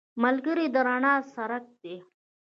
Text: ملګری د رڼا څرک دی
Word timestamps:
ملګری 0.23 0.65
د 0.73 0.75
رڼا 0.87 1.13
څرک 1.33 1.65
دی 1.81 1.95